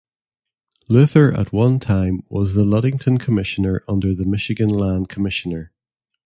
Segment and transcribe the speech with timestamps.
[0.87, 5.71] Luther at one time was the Ludington commissioner under the Michigan land commissioner.